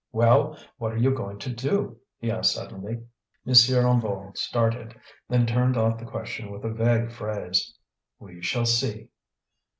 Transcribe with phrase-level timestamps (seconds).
[0.11, 3.03] "Well, what are you going to do?" he asked suddenly.
[3.45, 3.53] M.
[3.53, 7.75] Hennebeau started; then turned off the question with a vague phrase.
[8.17, 9.09] "We shall see."